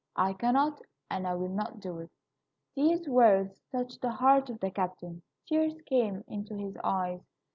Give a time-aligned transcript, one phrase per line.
[0.15, 0.81] I cannot,
[1.11, 2.09] and I will not do it."
[2.75, 5.21] These words touched the heart of the captain.
[5.45, 7.21] Tears came into his eyes.